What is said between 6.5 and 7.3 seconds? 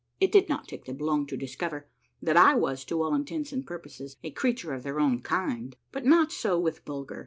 with Bulgrer.